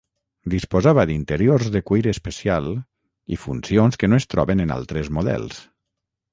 Disposava 0.51 1.03
d'interiors 1.09 1.67
de 1.75 1.81
cuir 1.89 2.07
especial 2.13 2.71
i 3.37 3.41
funcions 3.45 4.03
que 4.03 4.11
no 4.13 4.21
es 4.25 4.29
troben 4.35 4.67
en 4.67 4.77
altres 4.81 5.15
models. 5.19 5.65